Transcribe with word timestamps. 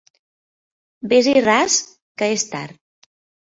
Ves-hi 1.11 1.35
ras, 1.45 1.77
que 2.23 2.33
és 2.39 2.49
tard! 2.57 3.09